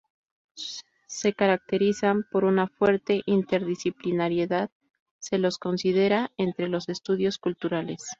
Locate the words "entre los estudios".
6.37-7.37